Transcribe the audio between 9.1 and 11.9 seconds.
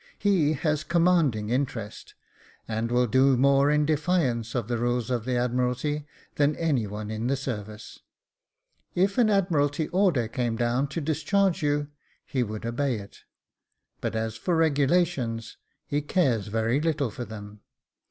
an Admiralty order came down to discharge you,